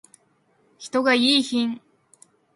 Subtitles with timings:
[0.79, 1.79] 人がいーひん